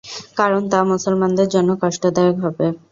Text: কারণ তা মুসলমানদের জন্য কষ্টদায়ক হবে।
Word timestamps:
কারণ 0.37 0.61
তা 0.71 0.79
মুসলমানদের 0.91 1.47
জন্য 1.55 1.69
কষ্টদায়ক 1.81 2.37
হবে। 2.45 2.65